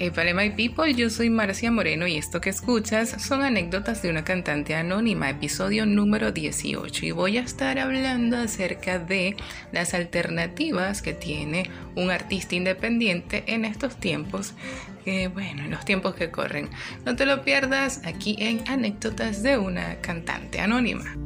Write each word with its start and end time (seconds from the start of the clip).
Hey, 0.00 0.12
para 0.12 0.32
My 0.32 0.50
People, 0.50 0.94
yo 0.94 1.10
soy 1.10 1.28
Marcia 1.28 1.72
Moreno 1.72 2.06
y 2.06 2.16
esto 2.16 2.40
que 2.40 2.50
escuchas 2.50 3.20
son 3.20 3.42
anécdotas 3.42 4.00
de 4.00 4.10
una 4.10 4.22
cantante 4.22 4.76
anónima, 4.76 5.28
episodio 5.28 5.86
número 5.86 6.30
18. 6.30 7.04
Y 7.04 7.10
voy 7.10 7.36
a 7.36 7.40
estar 7.40 7.80
hablando 7.80 8.36
acerca 8.36 9.00
de 9.00 9.34
las 9.72 9.94
alternativas 9.94 11.02
que 11.02 11.14
tiene 11.14 11.68
un 11.96 12.12
artista 12.12 12.54
independiente 12.54 13.42
en 13.48 13.64
estos 13.64 13.96
tiempos, 13.96 14.54
bueno, 15.34 15.64
en 15.64 15.70
los 15.72 15.84
tiempos 15.84 16.14
que 16.14 16.30
corren. 16.30 16.70
No 17.04 17.16
te 17.16 17.26
lo 17.26 17.42
pierdas 17.42 18.02
aquí 18.04 18.36
en 18.38 18.62
Anécdotas 18.68 19.42
de 19.42 19.58
una 19.58 19.96
cantante 19.96 20.60
anónima. 20.60 21.16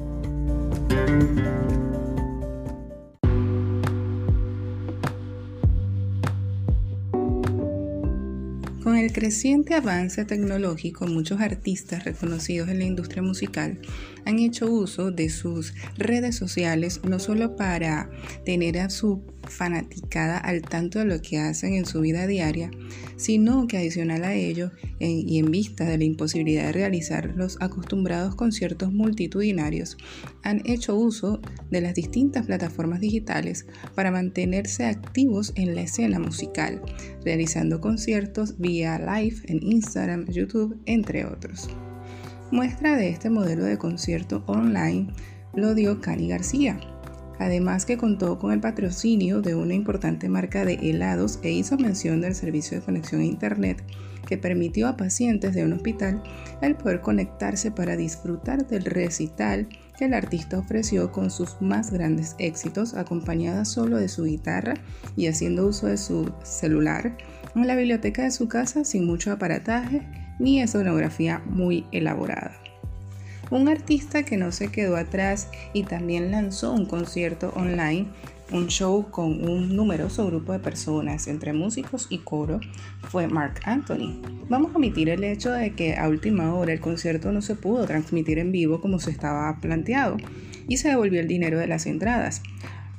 El 9.02 9.12
creciente 9.12 9.74
avance 9.74 10.24
tecnológico, 10.24 11.08
muchos 11.08 11.40
artistas 11.40 12.04
reconocidos 12.04 12.68
en 12.68 12.78
la 12.78 12.84
industria 12.84 13.20
musical 13.20 13.80
han 14.24 14.38
hecho 14.38 14.70
uso 14.70 15.10
de 15.10 15.28
sus 15.28 15.74
redes 15.96 16.36
sociales 16.36 17.00
no 17.02 17.18
solo 17.18 17.56
para 17.56 18.08
tener 18.44 18.78
a 18.78 18.90
su 18.90 19.22
fanaticada 19.48 20.38
al 20.38 20.62
tanto 20.62 21.00
de 21.00 21.04
lo 21.04 21.20
que 21.20 21.38
hacen 21.38 21.74
en 21.74 21.84
su 21.84 22.00
vida 22.00 22.26
diaria, 22.26 22.70
sino 23.16 23.66
que 23.66 23.78
adicional 23.78 24.24
a 24.24 24.34
ello 24.34 24.70
y 24.98 25.38
en 25.38 25.50
vista 25.50 25.84
de 25.84 25.98
la 25.98 26.04
imposibilidad 26.04 26.66
de 26.66 26.72
realizar 26.72 27.32
los 27.36 27.60
acostumbrados 27.60 28.34
conciertos 28.34 28.92
multitudinarios, 28.92 29.96
han 30.42 30.62
hecho 30.64 30.96
uso 30.96 31.40
de 31.70 31.80
las 31.80 31.94
distintas 31.94 32.46
plataformas 32.46 33.00
digitales 33.00 33.66
para 33.94 34.10
mantenerse 34.10 34.84
activos 34.84 35.52
en 35.56 35.74
la 35.74 35.82
escena 35.82 36.18
musical, 36.18 36.80
realizando 37.24 37.80
conciertos 37.80 38.58
vía 38.58 38.91
live 38.98 39.36
en 39.44 39.62
Instagram, 39.62 40.26
YouTube, 40.26 40.80
entre 40.86 41.24
otros. 41.24 41.68
Muestra 42.50 42.96
de 42.96 43.08
este 43.08 43.30
modelo 43.30 43.64
de 43.64 43.78
concierto 43.78 44.44
online 44.46 45.12
lo 45.54 45.74
dio 45.74 46.00
Cani 46.00 46.28
García, 46.28 46.78
además 47.44 47.84
que 47.84 47.96
contó 47.96 48.38
con 48.38 48.52
el 48.52 48.60
patrocinio 48.60 49.42
de 49.42 49.54
una 49.54 49.74
importante 49.74 50.28
marca 50.28 50.64
de 50.64 50.74
helados 50.74 51.38
e 51.42 51.50
hizo 51.50 51.76
mención 51.76 52.20
del 52.20 52.34
servicio 52.34 52.78
de 52.78 52.84
conexión 52.84 53.20
a 53.20 53.24
Internet 53.24 53.82
que 54.26 54.38
permitió 54.38 54.88
a 54.88 54.96
pacientes 54.96 55.54
de 55.54 55.64
un 55.64 55.72
hospital 55.72 56.22
el 56.60 56.76
poder 56.76 57.00
conectarse 57.00 57.70
para 57.70 57.96
disfrutar 57.96 58.66
del 58.66 58.84
recital 58.84 59.68
que 59.98 60.06
el 60.06 60.14
artista 60.14 60.58
ofreció 60.58 61.12
con 61.12 61.30
sus 61.30 61.60
más 61.60 61.90
grandes 61.90 62.36
éxitos, 62.38 62.94
acompañada 62.94 63.64
solo 63.64 63.96
de 63.96 64.08
su 64.08 64.24
guitarra 64.24 64.74
y 65.16 65.26
haciendo 65.26 65.66
uso 65.66 65.88
de 65.88 65.96
su 65.96 66.32
celular 66.44 67.16
en 67.54 67.66
la 67.66 67.76
biblioteca 67.76 68.22
de 68.22 68.30
su 68.30 68.48
casa 68.48 68.84
sin 68.84 69.04
mucho 69.04 69.32
aparataje 69.32 70.02
ni 70.38 70.60
escenografía 70.60 71.42
muy 71.46 71.86
elaborada 71.92 72.61
un 73.52 73.68
artista 73.68 74.22
que 74.22 74.38
no 74.38 74.50
se 74.50 74.68
quedó 74.68 74.96
atrás 74.96 75.50
y 75.74 75.82
también 75.82 76.30
lanzó 76.30 76.72
un 76.72 76.86
concierto 76.86 77.52
online, 77.54 78.06
un 78.50 78.68
show 78.68 79.10
con 79.10 79.46
un 79.46 79.76
numeroso 79.76 80.26
grupo 80.26 80.52
de 80.52 80.58
personas, 80.58 81.28
entre 81.28 81.52
músicos 81.52 82.06
y 82.08 82.18
coro, 82.18 82.60
fue 83.10 83.28
Mark 83.28 83.60
Anthony. 83.64 84.22
Vamos 84.48 84.72
a 84.72 84.78
omitir 84.78 85.10
el 85.10 85.22
hecho 85.22 85.52
de 85.52 85.74
que 85.74 85.96
a 85.96 86.08
última 86.08 86.54
hora 86.54 86.72
el 86.72 86.80
concierto 86.80 87.30
no 87.30 87.42
se 87.42 87.54
pudo 87.54 87.84
transmitir 87.84 88.38
en 88.38 88.52
vivo 88.52 88.80
como 88.80 88.98
se 88.98 89.10
estaba 89.10 89.60
planteado 89.60 90.16
y 90.66 90.78
se 90.78 90.88
devolvió 90.88 91.20
el 91.20 91.28
dinero 91.28 91.58
de 91.58 91.66
las 91.66 91.84
entradas. 91.84 92.42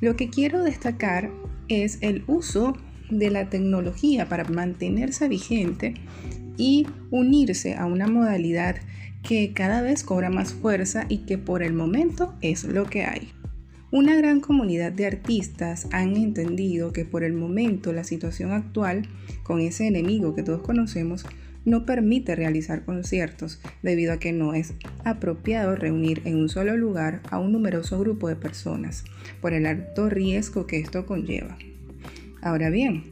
Lo 0.02 0.16
que 0.16 0.30
quiero 0.30 0.64
destacar 0.64 1.32
es 1.68 1.98
el 2.02 2.24
uso 2.28 2.78
de 3.10 3.32
la 3.32 3.50
tecnología 3.50 4.30
para 4.30 4.44
mantenerse 4.44 5.28
vigente 5.28 5.96
y 6.58 6.86
unirse 7.10 7.76
a 7.76 7.88
una 7.88 8.08
modalidad 8.08 8.76
que 9.24 9.54
cada 9.54 9.82
vez 9.82 10.04
cobra 10.04 10.30
más 10.30 10.54
fuerza 10.54 11.06
y 11.10 11.20
que 11.20 11.38
por 11.38 11.64
el 11.64 11.74
momento 11.74 12.36
es 12.42 12.66
lo 12.66 12.86
que 12.86 13.06
hay. 13.06 13.32
Una 13.90 14.16
gran 14.16 14.42
comunidad 14.42 14.92
de 14.92 15.06
artistas 15.06 15.88
han 15.92 16.16
entendido 16.18 16.92
que 16.94 17.06
por 17.06 17.24
el 17.24 17.34
momento 17.34 17.94
la 17.94 18.04
situación 18.04 18.52
actual, 18.52 19.08
con 19.44 19.60
ese 19.60 19.88
enemigo 19.88 20.36
que 20.36 20.44
todos 20.44 20.62
conocemos, 20.62 21.26
no 21.66 21.86
permite 21.86 22.36
realizar 22.36 22.84
conciertos 22.84 23.62
debido 23.82 24.14
a 24.14 24.18
que 24.18 24.34
no 24.34 24.54
es 24.54 24.74
apropiado 25.06 25.76
reunir 25.76 26.22
en 26.26 26.38
un 26.38 26.50
solo 26.50 26.76
lugar 26.76 27.22
a 27.30 27.40
un 27.40 27.52
numeroso 27.52 28.00
grupo 28.00 28.28
de 28.28 28.36
personas 28.36 29.06
por 29.42 29.54
el 29.54 29.66
alto 29.66 30.10
riesgo 30.10 30.68
que 30.68 30.80
esto 30.80 31.06
conlleva. 31.06 31.58
Ahora 32.42 32.70
bien, 32.70 33.04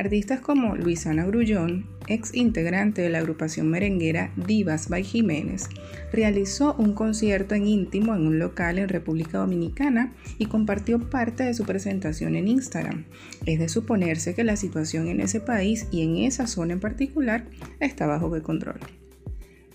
artistas 0.00 0.40
como 0.40 0.76
Luisana 0.76 1.26
Grullón, 1.26 1.86
ex 2.08 2.34
integrante 2.34 3.02
de 3.02 3.10
la 3.10 3.18
agrupación 3.18 3.68
merenguera 3.68 4.32
Divas 4.34 4.88
by 4.88 5.04
Jiménez, 5.04 5.68
realizó 6.10 6.74
un 6.76 6.94
concierto 6.94 7.54
en 7.54 7.66
íntimo 7.66 8.14
en 8.14 8.26
un 8.26 8.38
local 8.38 8.78
en 8.78 8.88
República 8.88 9.36
Dominicana 9.36 10.14
y 10.38 10.46
compartió 10.46 11.10
parte 11.10 11.44
de 11.44 11.52
su 11.52 11.64
presentación 11.64 12.34
en 12.34 12.48
Instagram. 12.48 13.04
Es 13.44 13.58
de 13.58 13.68
suponerse 13.68 14.34
que 14.34 14.42
la 14.42 14.56
situación 14.56 15.08
en 15.08 15.20
ese 15.20 15.40
país 15.40 15.86
y 15.90 16.02
en 16.02 16.16
esa 16.16 16.46
zona 16.46 16.72
en 16.72 16.80
particular 16.80 17.44
está 17.78 18.06
bajo 18.06 18.30
control. 18.42 18.80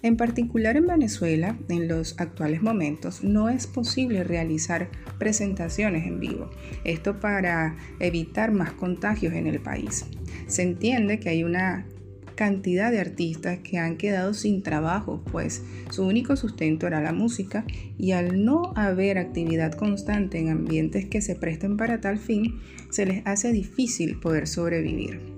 En 0.06 0.18
particular 0.18 0.78
en 0.78 0.86
Venezuela, 0.86 1.58
en 1.68 1.88
los 1.88 2.20
actuales 2.20 2.62
momentos, 2.62 3.24
no 3.24 3.50
es 3.50 3.66
posible 3.66 4.24
realizar 4.24 4.92
presentaciones 5.18 6.06
en 6.06 6.20
vivo. 6.20 6.52
Esto 6.84 7.20
para 7.20 7.76
evitar 8.00 8.52
más 8.52 8.72
contagios 8.74 9.34
en 9.34 9.48
el 9.48 9.60
país. 9.60 10.06
Se 10.46 10.62
entiende 10.62 11.20
que 11.20 11.30
hay 11.30 11.44
una 11.44 11.88
cantidad 12.36 12.92
de 12.92 13.00
artistas 13.00 13.58
que 13.64 13.80
han 13.80 13.98
quedado 13.98 14.36
sin 14.36 14.62
trabajo, 14.62 15.24
pues 15.32 15.64
su 15.90 16.06
único 16.06 16.36
sustento 16.36 16.86
era 16.86 17.02
la 17.02 17.12
música 17.12 17.66
y 17.98 18.12
al 18.12 18.46
no 18.46 18.74
haber 18.76 19.18
actividad 19.18 19.74
constante 19.74 20.38
en 20.38 20.50
ambientes 20.50 21.08
que 21.08 21.22
se 21.22 21.34
presten 21.34 21.78
para 21.78 22.00
tal 22.00 22.20
fin, 22.20 22.60
se 22.92 23.08
les 23.08 23.26
hace 23.26 23.52
difícil 23.52 24.20
poder 24.20 24.46
sobrevivir. 24.46 25.34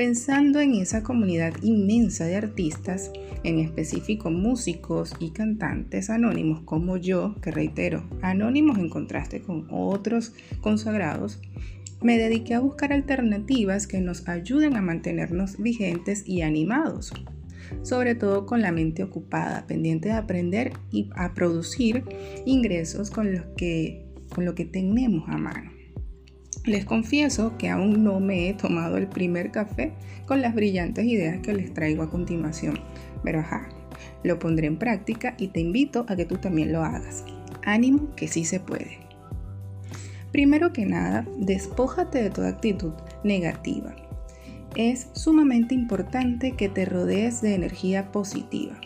Pensando 0.00 0.60
en 0.60 0.76
esa 0.76 1.02
comunidad 1.02 1.52
inmensa 1.60 2.24
de 2.24 2.34
artistas, 2.34 3.12
en 3.44 3.58
específico 3.58 4.30
músicos 4.30 5.12
y 5.20 5.28
cantantes 5.28 6.08
anónimos 6.08 6.62
como 6.62 6.96
yo, 6.96 7.34
que 7.42 7.50
reitero, 7.50 8.08
anónimos 8.22 8.78
en 8.78 8.88
contraste 8.88 9.42
con 9.42 9.66
otros 9.70 10.32
consagrados, 10.62 11.38
me 12.00 12.16
dediqué 12.16 12.54
a 12.54 12.60
buscar 12.60 12.94
alternativas 12.94 13.86
que 13.86 14.00
nos 14.00 14.26
ayuden 14.26 14.74
a 14.74 14.80
mantenernos 14.80 15.58
vigentes 15.58 16.26
y 16.26 16.40
animados, 16.40 17.12
sobre 17.82 18.14
todo 18.14 18.46
con 18.46 18.62
la 18.62 18.72
mente 18.72 19.02
ocupada, 19.02 19.66
pendiente 19.66 20.08
de 20.08 20.14
aprender 20.14 20.72
y 20.90 21.10
a 21.14 21.34
producir 21.34 22.04
ingresos 22.46 23.10
con, 23.10 23.28
que, 23.54 24.06
con 24.34 24.46
lo 24.46 24.54
que 24.54 24.64
tenemos 24.64 25.28
a 25.28 25.36
mano. 25.36 25.79
Les 26.64 26.84
confieso 26.84 27.56
que 27.56 27.70
aún 27.70 28.04
no 28.04 28.20
me 28.20 28.48
he 28.48 28.54
tomado 28.54 28.98
el 28.98 29.06
primer 29.06 29.50
café 29.50 29.92
con 30.26 30.42
las 30.42 30.54
brillantes 30.54 31.06
ideas 31.06 31.40
que 31.40 31.54
les 31.54 31.72
traigo 31.72 32.02
a 32.02 32.10
continuación, 32.10 32.78
pero 33.24 33.40
ajá, 33.40 33.68
lo 34.22 34.38
pondré 34.38 34.66
en 34.66 34.76
práctica 34.76 35.34
y 35.38 35.48
te 35.48 35.60
invito 35.60 36.04
a 36.08 36.16
que 36.16 36.26
tú 36.26 36.36
también 36.36 36.72
lo 36.72 36.82
hagas. 36.82 37.24
Ánimo 37.64 38.14
que 38.14 38.28
sí 38.28 38.44
se 38.44 38.60
puede. 38.60 38.98
Primero 40.32 40.72
que 40.72 40.84
nada, 40.84 41.26
despójate 41.38 42.22
de 42.22 42.30
toda 42.30 42.50
actitud 42.50 42.92
negativa. 43.24 43.96
Es 44.76 45.08
sumamente 45.14 45.74
importante 45.74 46.52
que 46.52 46.68
te 46.68 46.84
rodees 46.84 47.40
de 47.40 47.54
energía 47.54 48.12
positiva, 48.12 48.78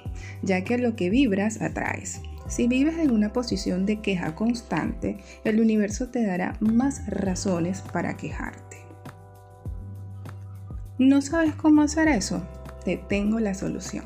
ya 0.42 0.64
que 0.64 0.78
lo 0.78 0.96
que 0.96 1.10
vibras 1.10 1.60
atraes. 1.60 2.22
Si 2.46 2.68
vives 2.68 2.98
en 2.98 3.10
una 3.10 3.32
posición 3.32 3.86
de 3.86 4.00
queja 4.00 4.34
constante, 4.34 5.18
el 5.44 5.60
universo 5.60 6.08
te 6.08 6.24
dará 6.24 6.56
más 6.60 7.06
razones 7.06 7.80
para 7.80 8.16
quejarte. 8.16 8.76
¿No 10.98 11.22
sabes 11.22 11.54
cómo 11.54 11.82
hacer 11.82 12.08
eso? 12.08 12.46
Te 12.84 12.96
tengo 12.96 13.40
la 13.40 13.54
solución. 13.54 14.04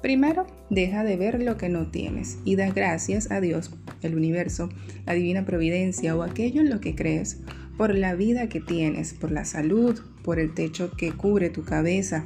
Primero, 0.00 0.46
deja 0.70 1.02
de 1.02 1.16
ver 1.16 1.42
lo 1.42 1.56
que 1.56 1.68
no 1.68 1.88
tienes 1.88 2.38
y 2.44 2.54
da 2.54 2.70
gracias 2.70 3.30
a 3.32 3.40
Dios, 3.40 3.72
el 4.02 4.14
universo, 4.14 4.68
la 5.04 5.14
divina 5.14 5.44
providencia 5.44 6.14
o 6.14 6.22
aquello 6.22 6.60
en 6.60 6.70
lo 6.70 6.80
que 6.80 6.94
crees, 6.94 7.40
por 7.76 7.94
la 7.94 8.14
vida 8.14 8.48
que 8.48 8.60
tienes, 8.60 9.14
por 9.14 9.32
la 9.32 9.44
salud, 9.44 10.00
por 10.22 10.38
el 10.38 10.54
techo 10.54 10.92
que 10.92 11.12
cubre 11.12 11.50
tu 11.50 11.64
cabeza, 11.64 12.24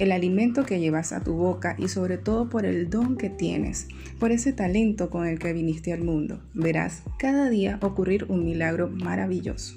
el 0.00 0.12
alimento 0.12 0.64
que 0.64 0.80
llevas 0.80 1.12
a 1.12 1.22
tu 1.22 1.34
boca 1.34 1.76
y 1.78 1.88
sobre 1.88 2.16
todo 2.16 2.48
por 2.48 2.64
el 2.64 2.88
don 2.88 3.18
que 3.18 3.28
tienes, 3.28 3.86
por 4.18 4.32
ese 4.32 4.54
talento 4.54 5.10
con 5.10 5.26
el 5.26 5.38
que 5.38 5.52
viniste 5.52 5.92
al 5.92 6.02
mundo. 6.02 6.40
Verás 6.54 7.02
cada 7.18 7.50
día 7.50 7.78
ocurrir 7.82 8.24
un 8.30 8.46
milagro 8.46 8.88
maravilloso. 8.88 9.76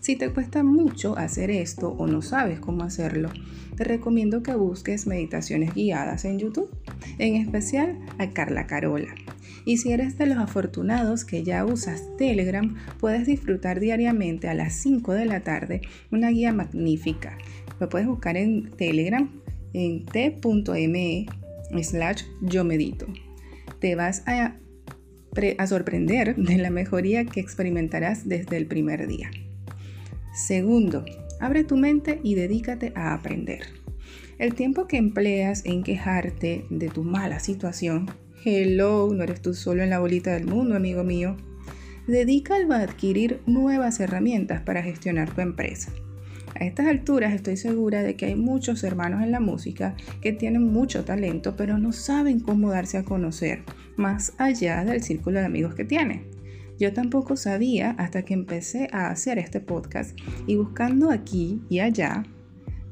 Si 0.00 0.16
te 0.16 0.30
cuesta 0.30 0.64
mucho 0.64 1.16
hacer 1.16 1.52
esto 1.52 1.90
o 1.90 2.08
no 2.08 2.22
sabes 2.22 2.58
cómo 2.58 2.82
hacerlo, 2.82 3.30
te 3.76 3.84
recomiendo 3.84 4.42
que 4.42 4.56
busques 4.56 5.06
meditaciones 5.06 5.74
guiadas 5.74 6.24
en 6.24 6.40
YouTube, 6.40 6.70
en 7.18 7.36
especial 7.36 8.00
a 8.18 8.30
Carla 8.30 8.66
Carola. 8.66 9.14
Y 9.64 9.78
si 9.78 9.92
eres 9.92 10.18
de 10.18 10.26
los 10.26 10.38
afortunados 10.38 11.24
que 11.24 11.44
ya 11.44 11.64
usas 11.64 12.02
Telegram, 12.18 12.74
puedes 12.98 13.26
disfrutar 13.26 13.78
diariamente 13.78 14.48
a 14.48 14.54
las 14.54 14.74
5 14.74 15.12
de 15.12 15.26
la 15.26 15.40
tarde 15.40 15.82
una 16.10 16.30
guía 16.30 16.52
magnífica 16.52 17.38
Lo 17.80 17.88
puedes 17.88 18.06
buscar 18.06 18.36
en 18.36 18.70
Telegram 18.72 19.30
en 19.72 20.06
t.me 20.06 21.26
slash 21.82 22.22
yo 22.40 22.64
medito. 22.64 23.06
Te 23.80 23.94
vas 23.94 24.22
a, 24.26 24.56
a 25.58 25.66
sorprender 25.66 26.36
de 26.36 26.58
la 26.58 26.70
mejoría 26.70 27.24
que 27.24 27.40
experimentarás 27.40 28.28
desde 28.28 28.56
el 28.56 28.66
primer 28.66 29.06
día. 29.06 29.30
Segundo, 30.34 31.04
abre 31.40 31.64
tu 31.64 31.76
mente 31.76 32.20
y 32.22 32.34
dedícate 32.34 32.92
a 32.94 33.14
aprender. 33.14 33.62
El 34.38 34.54
tiempo 34.54 34.86
que 34.86 34.98
empleas 34.98 35.64
en 35.64 35.82
quejarte 35.82 36.66
de 36.68 36.88
tu 36.88 37.04
mala 37.04 37.40
situación, 37.40 38.10
hello, 38.44 39.08
no 39.12 39.22
eres 39.22 39.40
tú 39.40 39.54
solo 39.54 39.82
en 39.82 39.90
la 39.90 39.98
bolita 39.98 40.34
del 40.34 40.46
mundo, 40.46 40.76
amigo 40.76 41.04
mío, 41.04 41.36
dedícalo 42.06 42.74
a 42.74 42.80
adquirir 42.80 43.40
nuevas 43.46 43.98
herramientas 43.98 44.60
para 44.60 44.82
gestionar 44.82 45.34
tu 45.34 45.40
empresa. 45.40 45.90
A 46.58 46.64
estas 46.64 46.86
alturas 46.86 47.34
estoy 47.34 47.58
segura 47.58 48.02
de 48.02 48.16
que 48.16 48.26
hay 48.26 48.34
muchos 48.34 48.82
hermanos 48.82 49.22
en 49.22 49.30
la 49.30 49.40
música 49.40 49.94
que 50.22 50.32
tienen 50.32 50.62
mucho 50.62 51.04
talento 51.04 51.54
pero 51.54 51.76
no 51.76 51.92
saben 51.92 52.40
cómo 52.40 52.70
darse 52.70 52.96
a 52.96 53.04
conocer 53.04 53.62
más 53.96 54.32
allá 54.38 54.82
del 54.82 55.02
círculo 55.02 55.38
de 55.38 55.44
amigos 55.44 55.74
que 55.74 55.84
tienen. 55.84 56.24
Yo 56.78 56.94
tampoco 56.94 57.36
sabía 57.36 57.90
hasta 57.98 58.22
que 58.22 58.32
empecé 58.32 58.88
a 58.92 59.08
hacer 59.08 59.38
este 59.38 59.60
podcast 59.60 60.18
y 60.46 60.56
buscando 60.56 61.10
aquí 61.10 61.60
y 61.68 61.80
allá, 61.80 62.22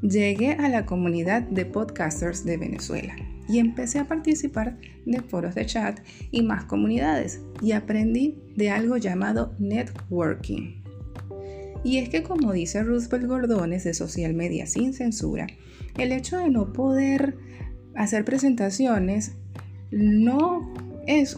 llegué 0.03 0.53
a 0.53 0.69
la 0.69 0.85
comunidad 0.85 1.43
de 1.43 1.65
podcasters 1.65 2.45
de 2.45 2.59
Venezuela 2.59 3.17
y 3.49 3.61
empecé 3.61 3.99
a 3.99 4.09
participar 4.09 4.77
de 5.07 5.23
foros 5.23 5.55
de 5.55 5.65
chat 5.65 6.01
y 6.31 6.43
más 6.43 6.65
comunidades 6.65 7.41
y 7.63 7.73
aprendí 7.73 8.39
de 8.57 8.71
algo 8.71 8.99
llamado 8.99 9.55
networking. 9.59 10.84
Y 11.85 11.99
es 11.99 12.09
que 12.09 12.23
como 12.23 12.53
dice 12.53 12.83
Roosevelt 12.83 13.27
Gordones 13.27 13.85
de 13.85 13.93
Social 13.93 14.33
Media 14.33 14.67
Sin 14.67 14.95
Censura, 14.95 15.47
el 15.99 16.13
hecho 16.13 16.39
de 16.39 16.49
no 16.49 16.73
poder 16.73 17.37
hacer 17.95 18.25
presentaciones 18.25 19.33
no 19.91 20.73
es 21.07 21.37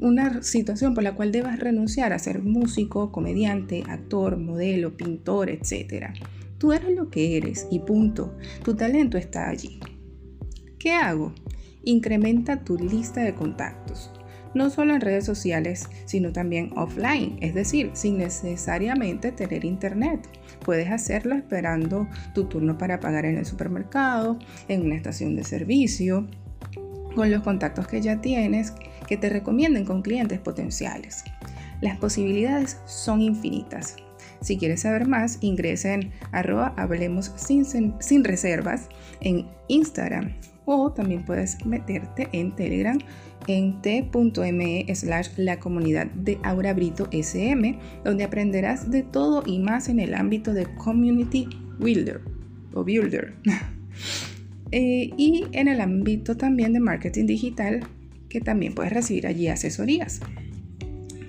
una 0.00 0.42
situación 0.42 0.92
por 0.92 1.04
la 1.04 1.14
cual 1.14 1.30
debas 1.30 1.60
renunciar 1.60 2.12
a 2.12 2.18
ser 2.18 2.42
músico, 2.42 3.12
comediante, 3.12 3.84
actor, 3.88 4.36
modelo, 4.36 4.96
pintor, 4.96 5.50
etc. 5.50 6.06
Tú 6.58 6.72
eres 6.72 6.94
lo 6.94 7.10
que 7.10 7.36
eres 7.36 7.68
y 7.70 7.78
punto. 7.78 8.36
Tu 8.64 8.74
talento 8.74 9.16
está 9.16 9.48
allí. 9.48 9.78
¿Qué 10.78 10.90
hago? 10.90 11.32
Incrementa 11.84 12.64
tu 12.64 12.76
lista 12.76 13.22
de 13.22 13.34
contactos 13.34 14.10
no 14.54 14.70
solo 14.70 14.94
en 14.94 15.00
redes 15.00 15.24
sociales, 15.24 15.88
sino 16.04 16.32
también 16.32 16.70
offline, 16.76 17.38
es 17.40 17.54
decir, 17.54 17.90
sin 17.94 18.18
necesariamente 18.18 19.32
tener 19.32 19.64
internet. 19.64 20.20
Puedes 20.64 20.90
hacerlo 20.90 21.34
esperando 21.34 22.08
tu 22.34 22.44
turno 22.44 22.76
para 22.76 23.00
pagar 23.00 23.24
en 23.24 23.38
el 23.38 23.46
supermercado, 23.46 24.38
en 24.68 24.82
una 24.82 24.96
estación 24.96 25.36
de 25.36 25.44
servicio, 25.44 26.26
con 27.14 27.30
los 27.30 27.42
contactos 27.42 27.86
que 27.86 28.00
ya 28.00 28.20
tienes 28.20 28.72
que 29.06 29.16
te 29.16 29.28
recomienden 29.28 29.84
con 29.84 30.02
clientes 30.02 30.38
potenciales. 30.38 31.24
Las 31.80 31.98
posibilidades 31.98 32.78
son 32.86 33.20
infinitas. 33.20 33.96
Si 34.40 34.56
quieres 34.56 34.82
saber 34.82 35.06
más, 35.06 35.38
ingresa 35.40 35.94
en 35.94 36.12
arroba 36.32 36.74
hablemos 36.76 37.32
sin 37.36 38.24
reservas 38.24 38.88
en 39.20 39.46
Instagram 39.68 40.32
o 40.64 40.92
también 40.92 41.24
puedes 41.24 41.64
meterte 41.64 42.28
en 42.32 42.54
Telegram 42.54 42.98
en 43.46 43.80
t.me 43.82 44.94
slash 44.94 45.28
la 45.36 45.58
comunidad 45.58 46.06
de 46.08 46.38
Aura 46.42 46.74
Brito 46.74 47.08
SM, 47.10 47.78
donde 48.04 48.24
aprenderás 48.24 48.90
de 48.90 49.02
todo 49.02 49.42
y 49.46 49.58
más 49.58 49.88
en 49.88 50.00
el 50.00 50.14
ámbito 50.14 50.52
de 50.52 50.66
Community 50.76 51.48
Builder 51.78 52.20
o 52.74 52.84
Builder. 52.84 53.34
Eh, 54.72 55.10
y 55.16 55.46
en 55.50 55.66
el 55.66 55.80
ámbito 55.80 56.36
también 56.36 56.72
de 56.72 56.78
marketing 56.78 57.26
digital, 57.26 57.80
que 58.28 58.40
también 58.40 58.72
puedes 58.72 58.92
recibir 58.92 59.26
allí 59.26 59.48
asesorías. 59.48 60.20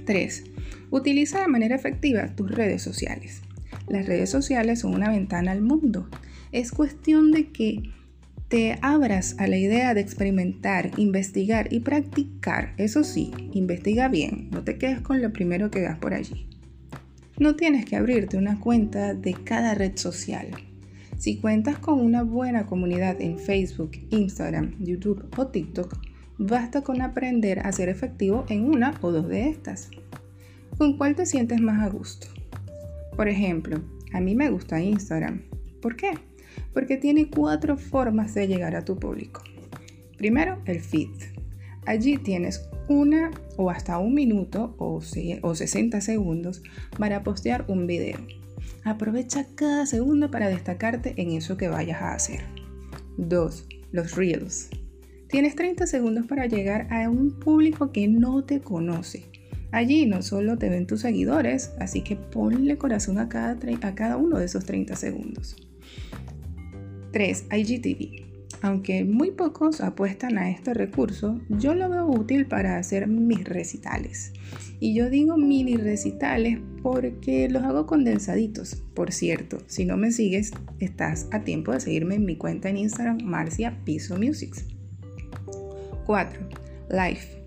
3. 0.06 0.44
Utiliza 0.92 1.42
de 1.42 1.48
manera 1.48 1.76
efectiva 1.76 2.36
tus 2.36 2.52
redes 2.52 2.84
sociales. 2.84 3.42
Las 3.88 4.06
redes 4.06 4.30
sociales 4.30 4.82
son 4.82 4.94
una 4.94 5.10
ventana 5.10 5.54
al 5.54 5.64
mundo. 5.64 6.08
Es 6.52 6.72
cuestión 6.72 7.32
de 7.32 7.48
que 7.48 7.90
te 8.52 8.78
abras 8.82 9.38
a 9.40 9.48
la 9.48 9.56
idea 9.56 9.94
de 9.94 10.02
experimentar, 10.02 10.92
investigar 10.98 11.72
y 11.72 11.80
practicar. 11.80 12.74
Eso 12.76 13.06
sí, 13.06 13.32
investiga 13.54 14.10
bien, 14.10 14.50
no 14.52 14.62
te 14.66 14.78
quedes 14.78 15.00
con 15.00 15.22
lo 15.22 15.32
primero 15.32 15.72
que 15.72 15.80
veas 15.80 15.98
por 16.00 16.14
allí. 16.14 16.50
No 17.40 17.56
tienes 17.56 17.86
que 17.86 17.96
abrirte 17.96 18.36
una 18.36 18.60
cuenta 18.60 19.14
de 19.14 19.36
cada 19.36 19.74
red 19.74 19.94
social. 19.96 20.50
Si 21.18 21.38
cuentas 21.38 21.80
con 21.80 22.02
una 22.02 22.24
buena 22.24 22.66
comunidad 22.66 23.22
en 23.22 23.40
Facebook, 23.40 23.92
Instagram, 24.10 24.76
YouTube 24.80 25.26
o 25.38 25.48
TikTok, 25.48 25.98
basta 26.38 26.82
con 26.82 27.02
aprender 27.02 27.60
a 27.60 27.72
ser 27.72 27.88
efectivo 27.88 28.44
en 28.50 28.66
una 28.66 28.96
o 29.00 29.14
dos 29.14 29.30
de 29.30 29.48
estas. 29.48 29.90
¿Con 30.78 30.98
cuál 30.98 31.16
te 31.16 31.26
sientes 31.26 31.62
más 31.62 31.82
a 31.82 31.90
gusto? 31.90 32.28
Por 33.16 33.30
ejemplo, 33.30 33.82
a 34.12 34.20
mí 34.20 34.36
me 34.36 34.50
gusta 34.50 34.82
Instagram. 34.82 35.42
¿Por 35.82 35.96
qué? 35.96 36.12
Porque 36.74 36.98
tiene 36.98 37.30
cuatro 37.30 37.78
formas 37.78 38.34
de 38.34 38.48
llegar 38.48 38.76
a 38.76 38.86
tu 38.86 38.98
público. 38.98 39.42
Primero, 40.18 40.62
el 40.66 40.80
feed. 40.80 41.10
Allí 41.86 42.18
tienes 42.18 42.70
una 42.88 43.32
o 43.58 43.70
hasta 43.70 43.98
un 43.98 44.14
minuto 44.14 44.76
o, 44.78 45.02
60 45.02 46.02
segundos 46.02 46.62
para 46.98 47.24
postear 47.24 47.66
un 47.68 47.88
video. 47.88 48.20
Aprovecha 48.84 49.48
cada 49.56 49.86
segundo 49.86 50.30
para 50.30 50.50
destacarte 50.50 51.14
en 51.18 51.32
eso 51.32 51.58
que 51.58 51.70
vayas 51.70 52.02
a 52.02 52.14
hacer. 52.14 52.42
2. 53.18 53.68
Los 53.92 54.16
reels. 54.16 54.70
Tienes 55.28 55.56
30 55.56 55.88
segundos 55.88 56.28
para 56.28 56.46
llegar 56.46 56.88
a 56.92 57.10
un 57.10 57.32
público 57.40 57.92
que 57.92 58.08
no 58.08 58.44
te 58.44 58.60
conoce. 58.60 59.26
Allí 59.72 60.06
no 60.06 60.22
solo 60.22 60.58
te 60.58 60.70
ven 60.70 60.86
tus 60.86 61.02
seguidores, 61.02 61.72
así 61.80 62.02
que 62.02 62.18
ponle 62.18 62.78
corazón 62.78 63.18
a 63.18 63.30
cada, 63.30 63.58
a 63.82 63.96
cada 63.96 64.18
uno 64.18 64.38
de 64.38 64.46
esos 64.46 64.66
30 64.66 64.96
segundos. 64.98 65.56
3. 67.12 67.46
IGTV. 67.52 68.32
Aunque 68.62 69.04
muy 69.04 69.32
pocos 69.32 69.82
apuestan 69.82 70.38
a 70.38 70.52
este 70.52 70.74
recurso, 70.74 71.42
yo 71.50 71.74
lo 71.74 71.90
veo 71.90 72.06
útil 72.06 72.46
para 72.46 72.78
hacer 72.78 73.08
mis 73.08 73.44
recitales. 73.44 74.34
Y 74.80 74.94
yo 74.94 75.10
digo 75.10 75.36
mini 75.36 75.78
recitales 75.78 76.60
porque 76.84 77.50
los 77.50 77.64
hago 77.64 77.88
condensaditos. 77.88 78.76
Por 78.94 79.12
cierto, 79.12 79.58
si 79.68 79.86
no 79.86 79.98
me 79.98 80.12
sigues, 80.12 80.52
estás 80.80 81.28
a 81.32 81.44
tiempo 81.44 81.72
de 81.72 81.80
seguirme 81.80 82.16
en 82.16 82.26
mi 82.26 82.36
cuenta 82.36 82.70
en 82.70 82.78
Instagram, 82.78 83.20
Marcia 83.24 83.80
Piso 83.84 84.18
Musics. 84.18 84.66
4. 86.06 86.40
Live. 86.90 87.42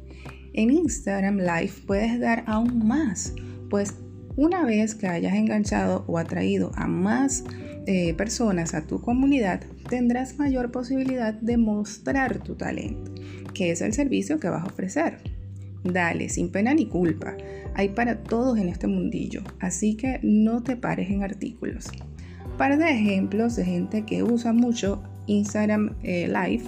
En 0.52 0.70
Instagram 0.70 1.38
Live 1.38 1.72
puedes 1.86 2.18
dar 2.18 2.44
aún 2.46 2.86
más, 2.86 3.34
pues 3.70 3.94
una 4.36 4.64
vez 4.64 4.94
que 4.94 5.06
hayas 5.06 5.34
enganchado 5.34 6.04
o 6.08 6.18
atraído 6.18 6.72
a 6.74 6.86
más 6.86 7.44
eh, 7.86 8.14
personas 8.14 8.74
a 8.74 8.86
tu 8.86 9.00
comunidad, 9.00 9.60
tendrás 9.88 10.38
mayor 10.38 10.70
posibilidad 10.70 11.34
de 11.34 11.56
mostrar 11.56 12.42
tu 12.42 12.54
talento, 12.54 13.12
que 13.52 13.70
es 13.70 13.82
el 13.82 13.92
servicio 13.92 14.40
que 14.40 14.48
vas 14.48 14.64
a 14.64 14.68
ofrecer. 14.68 15.18
Dale, 15.84 16.30
sin 16.30 16.50
pena 16.50 16.72
ni 16.72 16.86
culpa. 16.86 17.36
Hay 17.74 17.90
para 17.90 18.22
todos 18.22 18.58
en 18.58 18.68
este 18.68 18.86
mundillo, 18.86 19.42
así 19.60 19.96
que 19.96 20.18
no 20.22 20.62
te 20.62 20.76
pares 20.76 21.10
en 21.10 21.22
artículos. 21.22 21.86
Par 22.56 22.78
de 22.78 22.88
ejemplos 22.88 23.56
de 23.56 23.64
gente 23.64 24.04
que 24.06 24.22
usa 24.22 24.52
mucho 24.52 25.02
Instagram 25.26 25.94
eh, 26.02 26.28
Live 26.28 26.64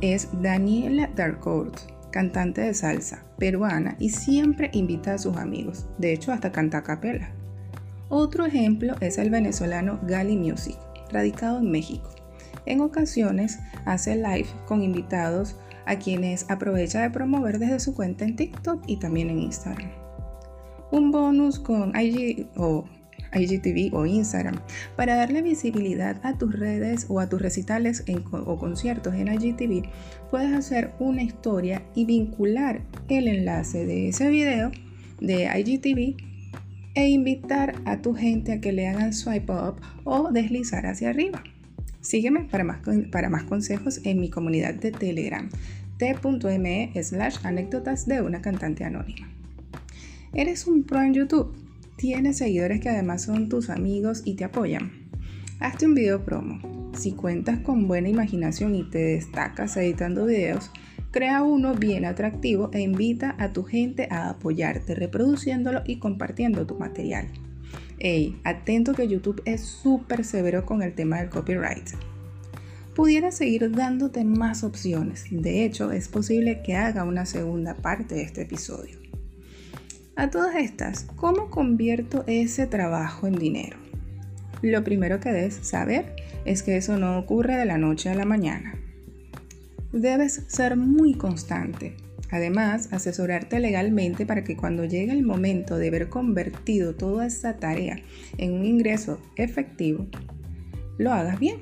es 0.00 0.28
Daniela 0.42 1.08
Darkourt, 1.14 1.78
cantante 2.10 2.60
de 2.60 2.74
salsa 2.74 3.24
peruana 3.38 3.96
y 3.98 4.10
siempre 4.10 4.70
invita 4.72 5.14
a 5.14 5.18
sus 5.18 5.36
amigos. 5.36 5.86
De 5.98 6.12
hecho, 6.12 6.32
hasta 6.32 6.52
canta 6.52 6.78
a 6.78 6.82
capela. 6.82 7.30
Otro 8.14 8.44
ejemplo 8.44 8.94
es 9.00 9.16
el 9.16 9.30
venezolano 9.30 9.98
Gali 10.02 10.36
Music, 10.36 10.76
radicado 11.10 11.60
en 11.60 11.70
México. 11.70 12.10
En 12.66 12.82
ocasiones 12.82 13.58
hace 13.86 14.16
live 14.16 14.48
con 14.66 14.82
invitados 14.82 15.56
a 15.86 15.96
quienes 15.96 16.44
aprovecha 16.50 17.00
de 17.00 17.08
promover 17.08 17.58
desde 17.58 17.80
su 17.80 17.94
cuenta 17.94 18.26
en 18.26 18.36
TikTok 18.36 18.82
y 18.86 18.98
también 18.98 19.30
en 19.30 19.38
Instagram. 19.38 19.90
Un 20.90 21.10
bonus 21.10 21.58
con 21.58 21.98
IG 21.98 22.48
o 22.54 22.84
IGTV 23.32 23.96
o 23.96 24.04
Instagram 24.04 24.60
para 24.94 25.16
darle 25.16 25.40
visibilidad 25.40 26.20
a 26.22 26.36
tus 26.36 26.52
redes 26.52 27.06
o 27.08 27.18
a 27.18 27.30
tus 27.30 27.40
recitales 27.40 28.04
o 28.30 28.58
conciertos 28.58 29.14
en 29.14 29.28
IGTV, 29.28 29.88
puedes 30.30 30.52
hacer 30.52 30.92
una 30.98 31.22
historia 31.22 31.80
y 31.94 32.04
vincular 32.04 32.82
el 33.08 33.26
enlace 33.26 33.86
de 33.86 34.10
ese 34.10 34.28
video 34.28 34.70
de 35.18 35.44
IGTV 35.44 36.31
e 36.94 37.08
invitar 37.08 37.80
a 37.84 38.02
tu 38.02 38.14
gente 38.14 38.52
a 38.52 38.60
que 38.60 38.72
le 38.72 38.88
hagan 38.88 39.12
swipe 39.12 39.52
up 39.52 39.80
o 40.04 40.30
deslizar 40.30 40.86
hacia 40.86 41.10
arriba. 41.10 41.42
Sígueme 42.00 42.44
para 42.44 42.64
más, 42.64 42.80
para 43.10 43.30
más 43.30 43.44
consejos 43.44 44.00
en 44.04 44.20
mi 44.20 44.28
comunidad 44.28 44.74
de 44.74 44.90
Telegram 44.90 45.48
t.me 46.02 46.90
slash 47.00 47.36
anécdotas 47.44 48.06
de 48.06 48.20
una 48.22 48.42
cantante 48.42 48.82
anónima. 48.84 49.28
¿Eres 50.34 50.66
un 50.66 50.82
pro 50.82 51.00
en 51.00 51.14
YouTube? 51.14 51.54
¿Tienes 51.96 52.38
seguidores 52.38 52.80
que 52.80 52.88
además 52.88 53.22
son 53.22 53.48
tus 53.48 53.70
amigos 53.70 54.22
y 54.24 54.34
te 54.34 54.42
apoyan? 54.42 54.90
Hazte 55.60 55.86
un 55.86 55.94
video 55.94 56.24
promo. 56.24 56.90
Si 56.98 57.12
cuentas 57.12 57.60
con 57.60 57.86
buena 57.86 58.08
imaginación 58.08 58.74
y 58.74 58.82
te 58.82 58.98
destacas 58.98 59.76
editando 59.76 60.26
videos, 60.26 60.72
crea 61.12 61.42
uno 61.42 61.74
bien 61.74 62.06
atractivo 62.06 62.70
e 62.72 62.80
invita 62.80 63.36
a 63.38 63.52
tu 63.52 63.62
gente 63.62 64.08
a 64.10 64.30
apoyarte 64.30 64.94
reproduciéndolo 64.94 65.82
y 65.84 65.98
compartiendo 65.98 66.66
tu 66.66 66.76
material. 66.76 67.28
Ey, 67.98 68.40
atento 68.42 68.94
que 68.94 69.06
YouTube 69.06 69.42
es 69.44 69.60
súper 69.60 70.24
severo 70.24 70.64
con 70.64 70.82
el 70.82 70.94
tema 70.94 71.20
del 71.20 71.28
copyright. 71.28 71.90
Pudiera 72.96 73.30
seguir 73.30 73.70
dándote 73.70 74.24
más 74.24 74.64
opciones. 74.64 75.26
De 75.30 75.64
hecho, 75.64 75.92
es 75.92 76.08
posible 76.08 76.62
que 76.62 76.76
haga 76.76 77.04
una 77.04 77.26
segunda 77.26 77.74
parte 77.74 78.16
de 78.16 78.22
este 78.22 78.42
episodio. 78.42 78.98
A 80.16 80.30
todas 80.30 80.56
estas, 80.56 81.04
¿cómo 81.16 81.48
convierto 81.50 82.24
ese 82.26 82.66
trabajo 82.66 83.26
en 83.26 83.34
dinero? 83.34 83.76
Lo 84.62 84.82
primero 84.84 85.20
que 85.20 85.32
debes 85.32 85.54
saber 85.62 86.16
es 86.44 86.62
que 86.62 86.76
eso 86.76 86.98
no 86.98 87.18
ocurre 87.18 87.56
de 87.56 87.66
la 87.66 87.78
noche 87.78 88.10
a 88.10 88.14
la 88.14 88.24
mañana. 88.24 88.81
Debes 89.92 90.44
ser 90.46 90.78
muy 90.78 91.12
constante. 91.12 91.96
Además, 92.30 92.88
asesorarte 92.92 93.60
legalmente 93.60 94.24
para 94.24 94.42
que 94.42 94.56
cuando 94.56 94.86
llegue 94.86 95.12
el 95.12 95.22
momento 95.22 95.76
de 95.76 95.88
haber 95.88 96.08
convertido 96.08 96.94
toda 96.94 97.26
esa 97.26 97.58
tarea 97.58 97.98
en 98.38 98.54
un 98.54 98.64
ingreso 98.64 99.20
efectivo, 99.36 100.06
lo 100.96 101.12
hagas 101.12 101.38
bien. 101.38 101.58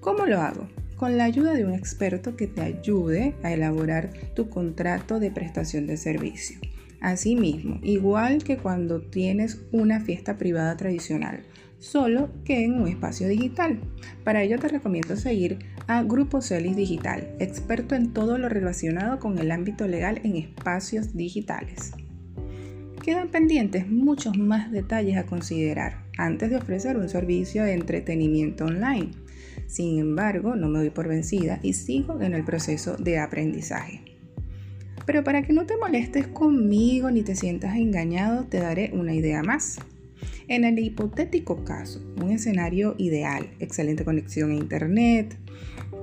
¿Cómo 0.00 0.26
lo 0.26 0.42
hago? 0.42 0.68
Con 0.96 1.16
la 1.16 1.24
ayuda 1.24 1.54
de 1.54 1.64
un 1.64 1.72
experto 1.72 2.36
que 2.36 2.46
te 2.46 2.60
ayude 2.60 3.34
a 3.42 3.54
elaborar 3.54 4.10
tu 4.34 4.50
contrato 4.50 5.18
de 5.18 5.30
prestación 5.30 5.86
de 5.86 5.96
servicio. 5.96 6.58
Asimismo, 7.00 7.80
igual 7.82 8.44
que 8.44 8.58
cuando 8.58 9.00
tienes 9.00 9.62
una 9.72 10.00
fiesta 10.00 10.36
privada 10.36 10.76
tradicional, 10.76 11.42
solo 11.78 12.30
que 12.44 12.64
en 12.64 12.80
un 12.80 12.88
espacio 12.88 13.28
digital. 13.28 13.80
Para 14.24 14.42
ello 14.42 14.58
te 14.58 14.68
recomiendo 14.68 15.16
seguir 15.16 15.58
a 15.86 16.02
Grupo 16.02 16.40
Celis 16.40 16.76
Digital, 16.76 17.34
experto 17.38 17.94
en 17.94 18.12
todo 18.12 18.38
lo 18.38 18.48
relacionado 18.48 19.18
con 19.18 19.38
el 19.38 19.50
ámbito 19.50 19.86
legal 19.86 20.20
en 20.24 20.36
espacios 20.36 21.14
digitales. 21.14 21.92
Quedan 23.02 23.28
pendientes 23.28 23.88
muchos 23.88 24.36
más 24.36 24.72
detalles 24.72 25.16
a 25.16 25.26
considerar 25.26 26.04
antes 26.18 26.50
de 26.50 26.56
ofrecer 26.56 26.96
un 26.96 27.08
servicio 27.08 27.62
de 27.62 27.74
entretenimiento 27.74 28.64
online. 28.64 29.10
Sin 29.68 30.00
embargo, 30.00 30.56
no 30.56 30.68
me 30.68 30.80
doy 30.80 30.90
por 30.90 31.06
vencida 31.06 31.60
y 31.62 31.74
sigo 31.74 32.20
en 32.20 32.34
el 32.34 32.44
proceso 32.44 32.96
de 32.96 33.18
aprendizaje. 33.18 34.02
Pero 35.06 35.22
para 35.22 35.42
que 35.42 35.52
no 35.52 35.66
te 35.66 35.76
molestes 35.76 36.26
conmigo 36.26 37.10
ni 37.12 37.22
te 37.22 37.36
sientas 37.36 37.76
engañado, 37.76 38.44
te 38.44 38.58
daré 38.58 38.90
una 38.92 39.14
idea 39.14 39.42
más. 39.42 39.78
En 40.48 40.64
el 40.64 40.78
hipotético 40.78 41.64
caso, 41.64 42.00
un 42.22 42.30
escenario 42.30 42.94
ideal, 42.98 43.50
excelente 43.58 44.04
conexión 44.04 44.52
a 44.52 44.54
Internet, 44.54 45.36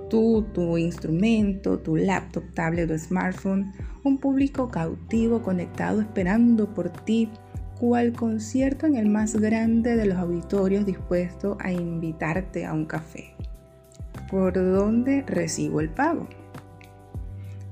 tú, 0.09 0.45
tu 0.53 0.77
instrumento, 0.77 1.79
tu 1.79 1.95
laptop, 1.95 2.43
tablet 2.53 2.91
o 2.91 2.97
smartphone, 2.97 3.71
un 4.03 4.17
público 4.17 4.69
cautivo 4.69 5.41
conectado 5.41 6.01
esperando 6.01 6.73
por 6.73 6.89
ti, 6.89 7.29
cual 7.79 8.11
concierto 8.11 8.85
en 8.85 8.95
el 8.95 9.07
más 9.07 9.37
grande 9.37 9.95
de 9.95 10.07
los 10.07 10.17
auditorios 10.17 10.85
dispuesto 10.85 11.57
a 11.61 11.71
invitarte 11.71 12.65
a 12.65 12.73
un 12.73 12.85
café. 12.85 13.33
¿Por 14.29 14.53
dónde 14.55 15.23
recibo 15.25 15.79
el 15.79 15.89
pago? 15.89 16.27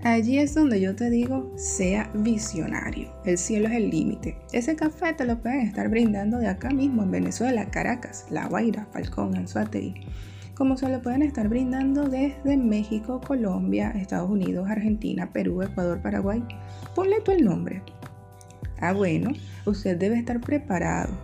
Allí 0.04 0.40
es 0.40 0.56
donde 0.56 0.82
yo 0.82 0.96
te 0.96 1.12
digo, 1.12 1.52
sea 1.56 2.10
visionario. 2.16 3.14
El 3.24 3.38
cielo 3.38 3.68
es 3.68 3.76
el 3.76 3.92
límite. 3.92 4.36
Ese 4.52 4.76
café 4.76 5.14
te 5.14 5.26
lo 5.26 5.40
pueden 5.40 5.60
estar 5.60 5.90
brindando 5.90 6.40
de 6.40 6.48
acá 6.48 6.72
mismo, 6.72 7.04
en 7.04 7.12
Venezuela, 7.12 7.70
Caracas, 7.70 8.26
La 8.32 8.48
Guaira, 8.48 8.88
Falcón, 8.92 9.38
Anzuategui. 9.38 9.94
Como 10.56 10.76
se 10.76 10.90
lo 10.90 11.04
pueden 11.04 11.22
estar 11.22 11.48
brindando 11.48 12.10
desde 12.10 12.58
México, 12.58 13.22
Colombia, 13.22 13.92
Estados 13.92 14.32
Unidos, 14.32 14.68
Argentina, 14.68 15.30
Perú, 15.32 15.62
Ecuador, 15.62 16.02
Paraguay. 16.02 16.44
Ponle 16.96 17.22
tú 17.22 17.32
el 17.32 17.46
nombre. 17.46 17.84
Ah, 18.80 18.94
bueno, 18.94 19.30
usted 19.68 19.98
debe 19.98 20.18
estar 20.18 20.42
preparado. 20.42 21.16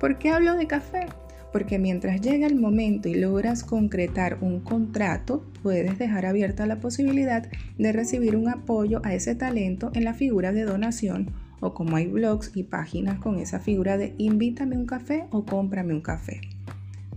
¿Por 0.00 0.18
qué 0.18 0.30
hablo 0.30 0.56
de 0.56 0.66
café? 0.66 1.06
Porque 1.52 1.78
mientras 1.78 2.20
llega 2.20 2.46
el 2.46 2.56
momento 2.56 3.08
y 3.08 3.14
logras 3.14 3.64
concretar 3.64 4.38
un 4.40 4.60
contrato, 4.60 5.44
puedes 5.62 5.98
dejar 5.98 6.26
abierta 6.26 6.66
la 6.66 6.80
posibilidad 6.80 7.48
de 7.78 7.92
recibir 7.92 8.36
un 8.36 8.48
apoyo 8.48 9.00
a 9.04 9.14
ese 9.14 9.34
talento 9.34 9.90
en 9.94 10.04
la 10.04 10.14
figura 10.14 10.52
de 10.52 10.64
donación 10.64 11.32
o 11.60 11.74
como 11.74 11.96
hay 11.96 12.06
blogs 12.06 12.52
y 12.54 12.64
páginas 12.64 13.18
con 13.18 13.38
esa 13.38 13.60
figura 13.60 13.96
de 13.96 14.14
invítame 14.18 14.76
un 14.76 14.86
café 14.86 15.24
o 15.30 15.44
cómprame 15.44 15.94
un 15.94 16.02
café. 16.02 16.40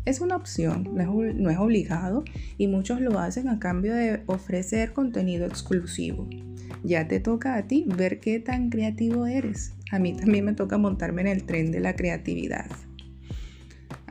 Es 0.06 0.22
una 0.22 0.36
opción, 0.36 0.90
no 0.94 1.24
es, 1.24 1.36
no 1.36 1.50
es 1.50 1.58
obligado 1.58 2.24
y 2.58 2.68
muchos 2.68 3.02
lo 3.02 3.20
hacen 3.20 3.50
a 3.50 3.60
cambio 3.60 3.94
de 3.94 4.24
ofrecer 4.28 4.94
contenido 4.94 5.46
exclusivo. 5.46 6.28
Ya 6.84 7.08
te 7.08 7.20
toca 7.20 7.56
a 7.56 7.68
ti 7.68 7.86
ver 7.86 8.20
qué 8.20 8.40
tan 8.40 8.70
creativo 8.70 9.28
eres. 9.28 9.74
A 9.92 10.00
mí 10.00 10.14
también 10.14 10.46
me 10.46 10.54
toca 10.54 10.78
montarme 10.78 11.22
en 11.22 11.28
el 11.28 11.44
tren 11.44 11.72
de 11.72 11.82
la 11.82 11.96
creatividad. 11.96 12.68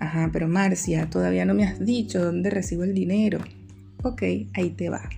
Ajá, 0.00 0.30
pero 0.32 0.46
Marcia, 0.48 1.10
todavía 1.10 1.44
no 1.44 1.54
me 1.54 1.64
has 1.64 1.84
dicho 1.84 2.24
dónde 2.24 2.50
recibo 2.50 2.84
el 2.84 2.94
dinero. 2.94 3.40
Ok, 4.04 4.22
ahí 4.54 4.70
te 4.76 4.90
va. 4.90 5.08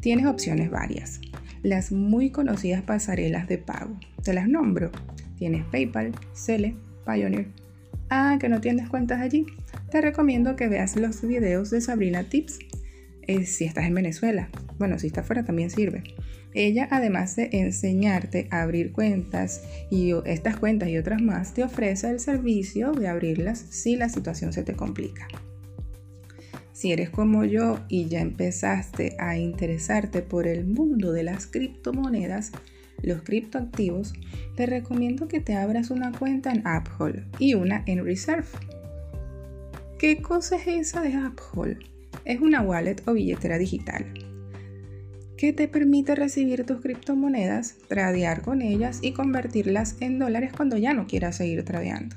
Tienes 0.00 0.26
opciones 0.26 0.70
varias. 0.70 1.20
Las 1.62 1.92
muy 1.92 2.30
conocidas 2.30 2.82
pasarelas 2.82 3.46
de 3.46 3.58
pago. 3.58 3.98
Te 4.24 4.32
las 4.32 4.48
nombro. 4.48 4.90
Tienes 5.36 5.64
PayPal, 5.66 6.12
Cele, 6.34 6.74
Pioneer. 7.04 7.48
Ah, 8.08 8.38
que 8.40 8.48
no 8.48 8.60
tienes 8.60 8.88
cuentas 8.88 9.20
allí. 9.20 9.46
Te 9.90 10.00
recomiendo 10.00 10.56
que 10.56 10.68
veas 10.68 10.96
los 10.96 11.22
videos 11.22 11.70
de 11.70 11.80
Sabrina 11.80 12.24
Tips 12.24 12.58
eh, 13.26 13.44
si 13.44 13.64
estás 13.64 13.84
en 13.84 13.94
Venezuela. 13.94 14.48
Bueno, 14.78 14.98
si 14.98 15.08
estás 15.08 15.26
fuera 15.26 15.44
también 15.44 15.70
sirve. 15.70 16.02
Ella, 16.54 16.86
además 16.90 17.34
de 17.36 17.48
enseñarte 17.52 18.46
a 18.50 18.62
abrir 18.62 18.92
cuentas 18.92 19.62
y 19.90 20.12
estas 20.26 20.58
cuentas 20.58 20.90
y 20.90 20.98
otras 20.98 21.22
más, 21.22 21.54
te 21.54 21.64
ofrece 21.64 22.10
el 22.10 22.20
servicio 22.20 22.92
de 22.92 23.08
abrirlas 23.08 23.58
si 23.58 23.96
la 23.96 24.08
situación 24.08 24.52
se 24.52 24.62
te 24.62 24.74
complica. 24.74 25.28
Si 26.72 26.92
eres 26.92 27.10
como 27.10 27.44
yo 27.44 27.78
y 27.88 28.06
ya 28.06 28.20
empezaste 28.20 29.16
a 29.18 29.38
interesarte 29.38 30.20
por 30.20 30.46
el 30.46 30.66
mundo 30.66 31.12
de 31.12 31.22
las 31.22 31.46
criptomonedas, 31.46 32.52
los 33.02 33.22
criptoactivos, 33.22 34.12
te 34.56 34.66
recomiendo 34.66 35.28
que 35.28 35.40
te 35.40 35.54
abras 35.54 35.90
una 35.90 36.12
cuenta 36.12 36.52
en 36.52 36.64
Uphold 36.66 37.24
y 37.38 37.54
una 37.54 37.82
en 37.86 38.04
Reserve. 38.04 38.48
¿Qué 39.98 40.20
cosa 40.20 40.56
es 40.56 40.66
esa 40.66 41.00
de 41.00 41.16
Uphold? 41.16 41.78
Es 42.24 42.40
una 42.40 42.60
wallet 42.62 42.96
o 43.06 43.14
billetera 43.14 43.58
digital 43.58 44.31
que 45.42 45.52
te 45.52 45.66
permite 45.66 46.14
recibir 46.14 46.64
tus 46.64 46.80
criptomonedas, 46.80 47.74
tradear 47.88 48.42
con 48.42 48.62
ellas 48.62 49.00
y 49.02 49.10
convertirlas 49.10 49.96
en 49.98 50.20
dólares 50.20 50.52
cuando 50.56 50.76
ya 50.76 50.94
no 50.94 51.08
quieras 51.08 51.38
seguir 51.38 51.64
tradeando. 51.64 52.14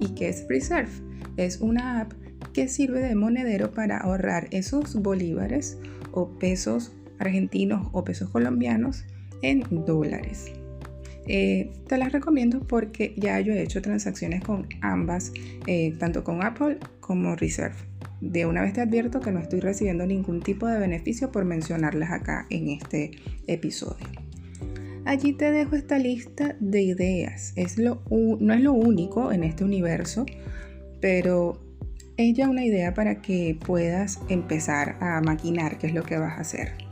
¿Y 0.00 0.14
qué 0.16 0.30
es 0.30 0.46
Reserve? 0.48 0.90
Es 1.36 1.60
una 1.60 2.00
app 2.00 2.12
que 2.52 2.66
sirve 2.66 3.02
de 3.02 3.14
monedero 3.14 3.70
para 3.70 3.98
ahorrar 3.98 4.48
esos 4.50 5.00
bolívares 5.00 5.78
o 6.10 6.28
pesos 6.40 6.92
argentinos 7.20 7.86
o 7.92 8.02
pesos 8.02 8.30
colombianos 8.30 9.04
en 9.42 9.62
dólares. 9.86 10.46
Eh, 11.28 11.70
te 11.86 11.98
las 11.98 12.10
recomiendo 12.10 12.66
porque 12.66 13.14
ya 13.16 13.38
yo 13.38 13.52
he 13.52 13.62
hecho 13.62 13.80
transacciones 13.80 14.42
con 14.42 14.66
ambas, 14.80 15.32
eh, 15.68 15.94
tanto 16.00 16.24
con 16.24 16.42
Apple 16.44 16.78
como 16.98 17.36
Reserve. 17.36 17.76
De 18.20 18.46
una 18.46 18.62
vez 18.62 18.74
te 18.74 18.80
advierto 18.82 19.20
que 19.20 19.32
no 19.32 19.40
estoy 19.40 19.60
recibiendo 19.60 20.06
ningún 20.06 20.40
tipo 20.42 20.66
de 20.66 20.78
beneficio 20.78 21.32
por 21.32 21.44
mencionarlas 21.44 22.10
acá 22.10 22.46
en 22.50 22.68
este 22.68 23.12
episodio. 23.46 24.06
Allí 25.06 25.32
te 25.32 25.50
dejo 25.50 25.76
esta 25.76 25.98
lista 25.98 26.56
de 26.60 26.82
ideas. 26.82 27.52
Es 27.56 27.78
lo, 27.78 28.02
no 28.10 28.54
es 28.54 28.60
lo 28.60 28.72
único 28.74 29.32
en 29.32 29.44
este 29.44 29.64
universo, 29.64 30.26
pero 31.00 31.60
es 32.18 32.36
ya 32.36 32.48
una 32.48 32.64
idea 32.64 32.92
para 32.92 33.22
que 33.22 33.58
puedas 33.64 34.20
empezar 34.28 34.96
a 35.00 35.20
maquinar 35.22 35.78
qué 35.78 35.86
es 35.86 35.94
lo 35.94 36.02
que 36.02 36.18
vas 36.18 36.36
a 36.36 36.42
hacer. 36.42 36.89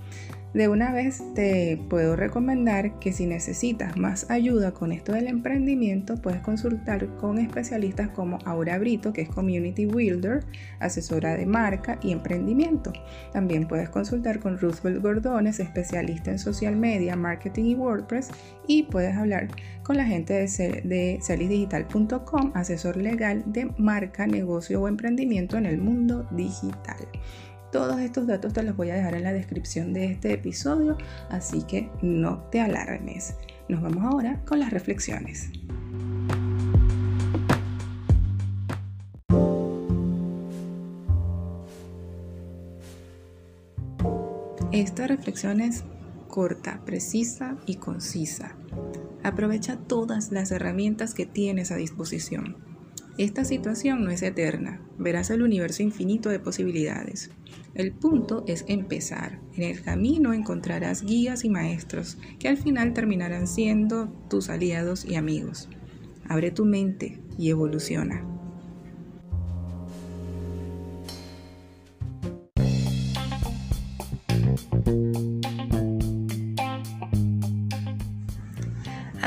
De 0.54 0.66
una 0.66 0.92
vez 0.92 1.22
te 1.34 1.78
puedo 1.90 2.16
recomendar 2.16 2.98
que 3.00 3.12
si 3.12 3.26
necesitas 3.26 3.98
más 3.98 4.30
ayuda 4.30 4.72
con 4.72 4.92
esto 4.92 5.12
del 5.12 5.26
emprendimiento, 5.26 6.16
puedes 6.16 6.40
consultar 6.40 7.06
con 7.16 7.38
especialistas 7.38 8.08
como 8.08 8.38
Aura 8.46 8.78
Brito, 8.78 9.12
que 9.12 9.20
es 9.20 9.28
Community 9.28 9.84
Builder, 9.84 10.44
asesora 10.80 11.36
de 11.36 11.44
marca 11.44 11.98
y 12.02 12.12
emprendimiento. 12.12 12.94
También 13.30 13.68
puedes 13.68 13.90
consultar 13.90 14.40
con 14.40 14.58
Roosevelt 14.58 15.02
Gordones, 15.02 15.60
especialista 15.60 16.30
en 16.30 16.38
social 16.38 16.76
media, 16.76 17.14
marketing 17.14 17.64
y 17.64 17.74
WordPress. 17.74 18.30
Y 18.66 18.84
puedes 18.84 19.16
hablar 19.16 19.48
con 19.82 19.98
la 19.98 20.06
gente 20.06 20.32
de, 20.32 20.82
de 20.84 21.18
celisdigital.com, 21.22 22.52
asesor 22.54 22.96
legal 22.96 23.42
de 23.46 23.70
marca, 23.76 24.26
negocio 24.26 24.80
o 24.80 24.88
emprendimiento 24.88 25.58
en 25.58 25.66
el 25.66 25.76
mundo 25.76 26.26
digital. 26.30 27.06
Todos 27.72 28.00
estos 28.00 28.26
datos 28.26 28.54
te 28.54 28.62
los 28.62 28.76
voy 28.76 28.88
a 28.90 28.94
dejar 28.94 29.14
en 29.14 29.25
la 29.25 29.32
descripción 29.32 29.92
de 29.92 30.06
este 30.06 30.32
episodio, 30.32 30.96
así 31.28 31.62
que 31.64 31.90
no 32.00 32.38
te 32.50 32.60
alarmes. 32.60 33.34
Nos 33.68 33.82
vamos 33.82 34.04
ahora 34.04 34.40
con 34.46 34.58
las 34.58 34.70
reflexiones. 34.70 35.50
Esta 44.72 45.06
reflexión 45.06 45.60
es 45.60 45.84
corta, 46.28 46.80
precisa 46.87 47.56
y 47.66 47.76
concisa. 47.76 48.54
Aprovecha 49.22 49.76
todas 49.76 50.32
las 50.32 50.52
herramientas 50.52 51.12
que 51.12 51.26
tienes 51.26 51.70
a 51.70 51.76
disposición. 51.76 52.67
Esta 53.18 53.44
situación 53.44 54.04
no 54.04 54.12
es 54.12 54.22
eterna, 54.22 54.80
verás 54.96 55.30
el 55.30 55.42
universo 55.42 55.82
infinito 55.82 56.28
de 56.28 56.38
posibilidades. 56.38 57.32
El 57.75 57.90
punto 57.90 58.44
es 58.46 58.64
empezar. 58.68 59.40
En 59.56 59.64
el 59.64 59.82
camino 59.82 60.32
encontrarás 60.32 61.02
guías 61.02 61.44
y 61.44 61.48
maestros 61.48 62.16
que 62.38 62.46
al 62.46 62.58
final 62.58 62.94
terminarán 62.94 63.48
siendo 63.48 64.06
tus 64.30 64.48
aliados 64.48 65.04
y 65.04 65.16
amigos. 65.16 65.68
Abre 66.28 66.52
tu 66.52 66.64
mente 66.64 67.18
y 67.37 67.50
evoluciona. 67.50 68.38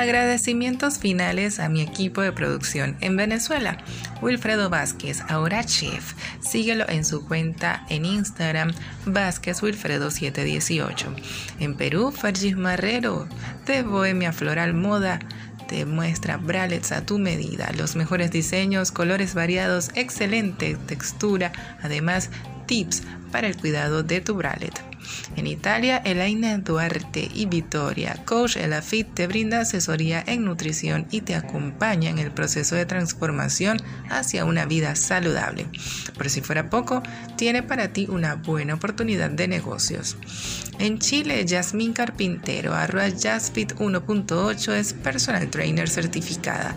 Agradecimientos 0.01 0.97
finales 0.97 1.59
a 1.59 1.69
mi 1.69 1.79
equipo 1.79 2.21
de 2.21 2.31
producción 2.31 2.97
en 3.01 3.15
Venezuela. 3.17 3.77
Wilfredo 4.19 4.67
Vázquez, 4.67 5.21
ahora 5.29 5.63
chef. 5.63 6.15
Síguelo 6.39 6.89
en 6.89 7.05
su 7.05 7.27
cuenta 7.27 7.85
en 7.87 8.05
Instagram, 8.05 8.73
Vázquez 9.05 9.61
Wilfredo 9.61 10.09
718. 10.09 11.15
En 11.59 11.75
Perú, 11.75 12.11
Fargis 12.11 12.57
Marrero, 12.57 13.27
de 13.67 13.83
Bohemia 13.83 14.33
Floral 14.33 14.73
Moda 14.73 15.19
te 15.67 15.85
muestra 15.85 16.37
bralets 16.37 16.91
a 16.91 17.05
tu 17.05 17.19
medida, 17.19 17.69
los 17.77 17.95
mejores 17.95 18.31
diseños, 18.31 18.91
colores 18.91 19.35
variados, 19.35 19.91
excelente 19.93 20.77
textura, 20.87 21.51
además 21.83 22.31
tips 22.65 23.03
para 23.31 23.45
el 23.45 23.55
cuidado 23.55 24.01
de 24.01 24.19
tu 24.19 24.33
bralet. 24.33 24.90
En 25.35 25.47
Italia, 25.47 25.97
Elaina 25.97 26.57
Duarte 26.57 27.29
y 27.33 27.45
Vittoria, 27.45 28.21
coach 28.25 28.57
Elafit, 28.57 29.13
te 29.13 29.27
brinda 29.27 29.61
asesoría 29.61 30.23
en 30.25 30.45
nutrición 30.45 31.07
y 31.11 31.21
te 31.21 31.35
acompaña 31.35 32.09
en 32.09 32.19
el 32.19 32.31
proceso 32.31 32.75
de 32.75 32.85
transformación 32.85 33.81
hacia 34.09 34.45
una 34.45 34.65
vida 34.65 34.95
saludable. 34.95 35.67
Por 36.17 36.29
si 36.29 36.41
fuera 36.41 36.69
poco, 36.69 37.03
tiene 37.37 37.63
para 37.63 37.93
ti 37.93 38.07
una 38.09 38.35
buena 38.35 38.73
oportunidad 38.73 39.29
de 39.29 39.47
negocios. 39.47 40.17
En 40.81 40.97
Chile, 40.97 41.45
Jasmine 41.47 41.93
Carpintero, 41.93 42.73
arroba 42.73 43.05
Jaspit 43.11 43.75
1.8 43.75 44.73
es 44.73 44.93
personal 44.93 45.47
trainer 45.51 45.87
certificada. 45.87 46.75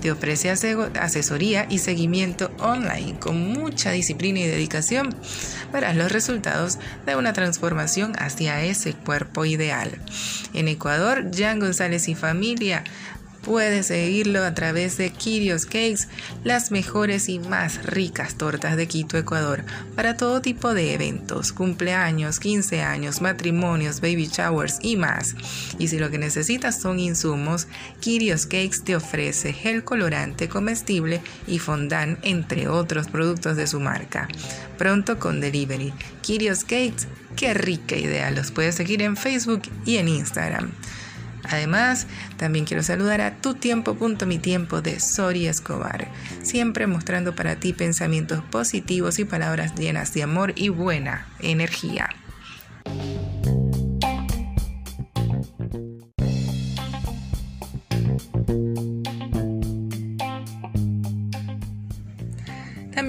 Te 0.00 0.10
ofrece 0.10 0.48
asesoría 0.48 1.66
y 1.68 1.76
seguimiento 1.76 2.50
online 2.60 3.18
con 3.20 3.52
mucha 3.52 3.90
disciplina 3.90 4.40
y 4.40 4.46
dedicación. 4.46 5.14
Verás 5.70 5.96
los 5.96 6.10
resultados 6.10 6.78
de 7.04 7.14
una 7.14 7.34
transformación 7.34 8.14
hacia 8.18 8.64
ese 8.64 8.94
cuerpo 8.94 9.44
ideal. 9.44 9.98
En 10.54 10.66
Ecuador, 10.68 11.30
Jan 11.30 11.60
González 11.60 12.08
y 12.08 12.14
familia 12.14 12.84
Puedes 13.42 13.86
seguirlo 13.88 14.44
a 14.44 14.54
través 14.54 14.96
de 14.98 15.10
Kirios 15.10 15.64
Cakes, 15.66 16.06
las 16.44 16.70
mejores 16.70 17.28
y 17.28 17.40
más 17.40 17.84
ricas 17.84 18.36
tortas 18.36 18.76
de 18.76 18.86
Quito, 18.86 19.18
Ecuador, 19.18 19.64
para 19.96 20.16
todo 20.16 20.40
tipo 20.40 20.74
de 20.74 20.94
eventos, 20.94 21.52
cumpleaños, 21.52 22.38
15 22.38 22.82
años, 22.82 23.20
matrimonios, 23.20 24.00
baby 24.00 24.28
showers 24.28 24.78
y 24.80 24.94
más. 24.94 25.34
Y 25.80 25.88
si 25.88 25.98
lo 25.98 26.08
que 26.08 26.18
necesitas 26.18 26.80
son 26.80 27.00
insumos, 27.00 27.66
Kirios 27.98 28.46
Cakes 28.46 28.82
te 28.84 28.94
ofrece 28.94 29.52
gel 29.52 29.82
colorante 29.82 30.48
comestible 30.48 31.20
y 31.48 31.58
fondant, 31.58 32.20
entre 32.22 32.68
otros 32.68 33.08
productos 33.08 33.56
de 33.56 33.66
su 33.66 33.80
marca. 33.80 34.28
Pronto 34.78 35.18
con 35.18 35.40
delivery. 35.40 35.92
Kirios 36.20 36.60
Cakes, 36.60 37.08
qué 37.34 37.54
rica 37.54 37.96
idea. 37.96 38.30
Los 38.30 38.52
puedes 38.52 38.76
seguir 38.76 39.02
en 39.02 39.16
Facebook 39.16 39.62
y 39.84 39.96
en 39.96 40.06
Instagram. 40.06 40.70
Además, 41.44 42.06
también 42.36 42.64
quiero 42.64 42.82
saludar 42.82 43.20
a 43.20 43.36
tu 43.36 43.54
tiempo.mi 43.54 44.38
tiempo 44.38 44.80
de 44.80 45.00
Sori 45.00 45.46
Escobar, 45.46 46.08
siempre 46.42 46.86
mostrando 46.86 47.34
para 47.34 47.56
ti 47.56 47.72
pensamientos 47.72 48.42
positivos 48.44 49.18
y 49.18 49.24
palabras 49.24 49.74
llenas 49.74 50.14
de 50.14 50.22
amor 50.22 50.52
y 50.56 50.68
buena 50.68 51.26
energía. 51.40 52.10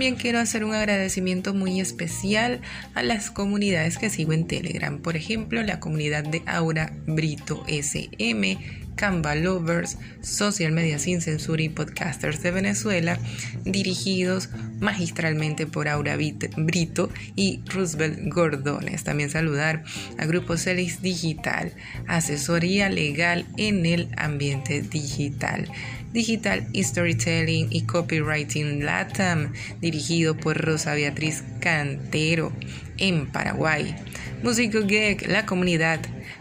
También 0.04 0.22
quiero 0.22 0.40
hacer 0.40 0.66
un 0.66 0.74
agradecimiento 0.74 1.54
muy 1.54 1.80
especial 1.80 2.60
a 2.94 3.04
las 3.04 3.32
comunidades 3.32 3.98
que 3.98 4.10
sigo 4.10 4.34
en 4.34 4.48
Telegram. 4.48 4.98
Por 4.98 5.16
ejemplo, 5.16 5.64
la 5.64 5.80
comunidad 5.80 6.26
de 6.26 6.44
Aura 6.46 6.92
Brito 7.08 7.64
SM, 7.70 8.58
Canva 8.96 9.34
Lovers, 9.36 9.98
Social 10.20 10.74
Media 10.74 11.00
Sin 11.00 11.22
Censura 11.22 11.62
y 11.62 11.70
Podcasters 11.70 12.44
de 12.44 12.52
Venezuela, 12.52 13.18
dirigidos 13.64 14.50
magistralmente 14.82 15.68
por 15.68 15.88
Aura 15.88 16.18
Brito 16.18 17.10
y 17.38 17.62
Roosevelt 17.68 18.20
Gordones. 18.26 19.06
También 19.06 19.30
saludar 19.30 19.86
a 20.18 20.26
Grupo 20.26 20.58
Celis 20.58 21.02
Digital, 21.02 21.72
asesoría 22.08 22.90
legal 22.90 23.46
en 23.56 23.86
el 23.86 24.10
ambiente 24.18 24.82
digital. 24.82 25.70
Digital 26.14 26.68
Storytelling 26.76 27.68
y 27.72 27.82
Copywriting 27.82 28.86
LATAM, 28.86 29.52
dirigido 29.82 30.38
por 30.38 30.58
Rosa 30.58 30.94
Beatriz 30.94 31.44
Cantero 31.60 32.54
en 32.98 33.26
Paraguay. 33.26 33.96
Músico 34.44 34.86
Geek, 34.86 35.28
la 35.28 35.46
comunidad. 35.46 36.00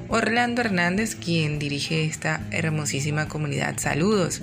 Orlando 0.09 0.61
Hernández, 0.61 1.15
quien 1.17 1.59
dirige 1.59 2.05
esta 2.05 2.47
hermosísima 2.51 3.29
comunidad. 3.29 3.79
Saludos. 3.79 4.43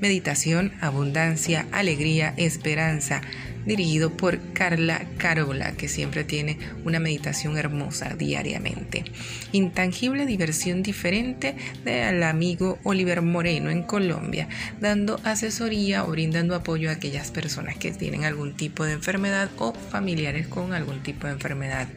Meditación, 0.00 0.72
abundancia, 0.80 1.66
alegría, 1.72 2.32
esperanza 2.36 3.20
dirigido 3.68 4.16
por 4.16 4.40
Carla 4.54 5.06
Carola, 5.18 5.72
que 5.72 5.88
siempre 5.88 6.24
tiene 6.24 6.58
una 6.84 6.98
meditación 6.98 7.56
hermosa 7.56 8.14
diariamente. 8.16 9.04
Intangible 9.52 10.26
diversión 10.26 10.82
diferente 10.82 11.54
del 11.84 12.22
amigo 12.22 12.78
Oliver 12.82 13.22
Moreno 13.22 13.70
en 13.70 13.82
Colombia, 13.82 14.48
dando 14.80 15.20
asesoría 15.22 16.04
o 16.04 16.10
brindando 16.10 16.54
apoyo 16.54 16.88
a 16.90 16.94
aquellas 16.94 17.30
personas 17.30 17.76
que 17.76 17.92
tienen 17.92 18.24
algún 18.24 18.56
tipo 18.56 18.84
de 18.84 18.94
enfermedad 18.94 19.50
o 19.58 19.74
familiares 19.74 20.48
con 20.48 20.72
algún 20.72 21.02
tipo 21.02 21.26
de 21.26 21.34
enfermedad 21.34 21.88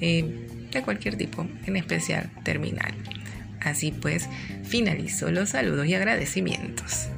eh, 0.00 0.46
de 0.72 0.82
cualquier 0.82 1.16
tipo, 1.16 1.46
en 1.66 1.76
especial 1.76 2.30
terminal. 2.42 2.94
Así 3.60 3.92
pues, 3.92 4.28
finalizo 4.64 5.30
los 5.30 5.50
saludos 5.50 5.86
y 5.86 5.94
agradecimientos. 5.94 7.08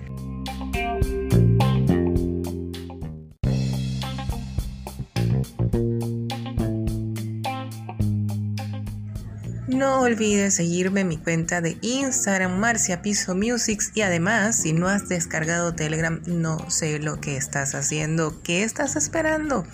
Olvides 10.11 10.55
seguirme 10.55 11.03
en 11.03 11.09
mi 11.09 11.16
cuenta 11.16 11.61
de 11.61 11.79
Instagram, 11.83 12.59
Marcia 12.59 13.01
Piso 13.01 13.37
Musics. 13.37 13.92
Y 13.94 14.03
además, 14.03 14.57
si 14.57 14.73
no 14.73 14.88
has 14.88 15.09
descargado 15.09 15.75
Telegram, 15.75 16.20
no 16.27 16.68
sé 16.68 16.99
lo 16.99 17.20
que 17.20 17.37
estás 17.37 17.75
haciendo. 17.75 18.42
¿Qué 18.42 18.64
estás 18.64 18.96
esperando? 18.96 19.64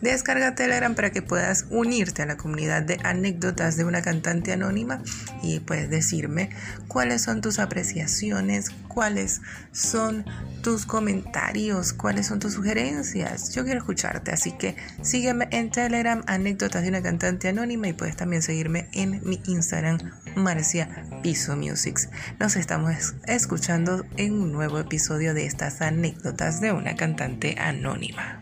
Descarga 0.00 0.54
Telegram 0.54 0.94
para 0.94 1.10
que 1.10 1.22
puedas 1.22 1.66
unirte 1.70 2.22
a 2.22 2.26
la 2.26 2.36
comunidad 2.36 2.82
de 2.82 2.98
anécdotas 3.04 3.76
de 3.76 3.84
una 3.84 4.02
cantante 4.02 4.52
anónima 4.52 5.02
y 5.42 5.60
puedes 5.60 5.90
decirme 5.90 6.50
cuáles 6.88 7.22
son 7.22 7.40
tus 7.40 7.58
apreciaciones, 7.58 8.70
cuáles 8.88 9.40
son 9.72 10.24
tus 10.62 10.86
comentarios, 10.86 11.92
cuáles 11.92 12.26
son 12.26 12.38
tus 12.38 12.54
sugerencias. 12.54 13.54
Yo 13.54 13.64
quiero 13.64 13.78
escucharte, 13.78 14.30
así 14.30 14.52
que 14.52 14.76
sígueme 15.02 15.48
en 15.50 15.70
Telegram, 15.70 16.22
anécdotas 16.26 16.82
de 16.82 16.88
una 16.88 17.02
cantante 17.02 17.48
anónima 17.48 17.88
y 17.88 17.92
puedes 17.92 18.16
también 18.16 18.42
seguirme 18.42 18.88
en 18.92 19.20
mi 19.24 19.40
Instagram, 19.46 19.98
Marcia 20.36 20.88
Piso 21.22 21.56
Musics. 21.56 22.08
Nos 22.38 22.56
estamos 22.56 23.14
escuchando 23.26 24.04
en 24.16 24.34
un 24.34 24.52
nuevo 24.52 24.78
episodio 24.78 25.34
de 25.34 25.46
estas 25.46 25.80
anécdotas 25.80 26.60
de 26.60 26.72
una 26.72 26.94
cantante 26.94 27.56
anónima. 27.58 28.40